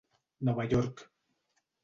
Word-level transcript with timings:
Nova 0.47 0.63
York. 0.65 1.05